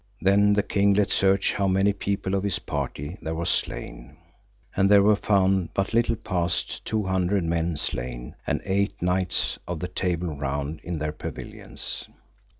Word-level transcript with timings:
Then 0.19 0.53
the 0.53 0.63
king 0.63 0.95
let 0.95 1.11
search 1.11 1.53
how 1.53 1.67
much 1.67 1.99
people 1.99 2.33
of 2.33 2.41
his 2.41 2.57
party 2.57 3.19
there 3.21 3.35
was 3.35 3.49
slain; 3.51 4.17
and 4.75 4.89
there 4.89 5.03
were 5.03 5.15
found 5.15 5.75
but 5.75 5.93
little 5.93 6.15
past 6.15 6.83
two 6.85 7.03
hundred 7.03 7.43
men 7.43 7.77
slain 7.77 8.33
and 8.47 8.61
eight 8.65 8.99
knights 8.99 9.59
of 9.67 9.79
the 9.79 9.87
Table 9.87 10.29
Round 10.35 10.79
in 10.83 10.97
their 10.97 11.11
pavilions. 11.11 12.07